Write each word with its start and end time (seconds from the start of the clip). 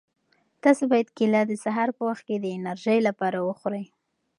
تاسو 0.63 0.83
باید 0.91 1.09
کیله 1.17 1.41
د 1.47 1.51
سهار 1.63 1.89
په 1.97 2.01
وخت 2.09 2.23
کې 2.27 2.35
د 2.39 2.45
انرژۍ 2.57 2.99
لپاره 3.07 3.37
وخورئ. 3.47 3.85